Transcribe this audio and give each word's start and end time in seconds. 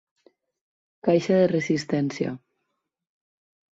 Caixa 1.09 1.37
de 1.41 1.51
resistència. 1.53 2.35